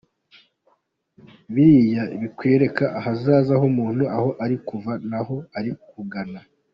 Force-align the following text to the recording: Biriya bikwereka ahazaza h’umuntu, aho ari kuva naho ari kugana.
Biriya 1.53 2.03
bikwereka 2.21 2.85
ahazaza 2.99 3.53
h’umuntu, 3.61 4.03
aho 4.17 4.29
ari 4.43 4.55
kuva 4.67 4.91
naho 5.09 5.35
ari 5.59 5.71
kugana. 5.91 6.39